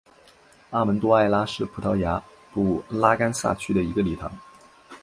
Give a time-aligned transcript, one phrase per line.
[0.71, 4.35] 阿门多埃拉是葡萄牙布拉干萨区的一个堂区。